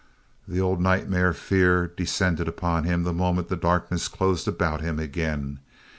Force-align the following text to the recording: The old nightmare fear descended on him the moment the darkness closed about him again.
The 0.47 0.59
old 0.59 0.81
nightmare 0.81 1.31
fear 1.31 1.85
descended 1.95 2.51
on 2.63 2.85
him 2.85 3.03
the 3.03 3.13
moment 3.13 3.49
the 3.49 3.55
darkness 3.55 4.07
closed 4.07 4.47
about 4.47 4.81
him 4.81 4.97
again. 4.97 5.59